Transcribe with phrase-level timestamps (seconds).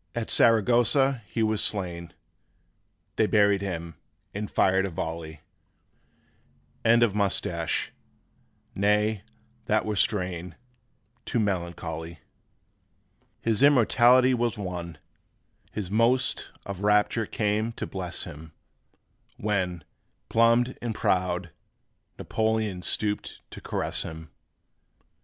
[0.22, 2.12] ')At Saragossa he was slain;
[3.14, 3.94] They buried him,
[4.34, 5.42] and fired a volley:
[6.84, 7.92] End of Moustache.
[8.74, 9.22] Nay,
[9.66, 10.56] that were strain
[11.24, 12.18] Too melancholy.
[13.40, 14.98] His immortality was won,
[15.70, 18.50] His most of rapture came to bless him,
[19.36, 19.84] When,
[20.28, 21.52] plumed and proud,
[22.18, 24.32] Napoleon Stooped to caress him.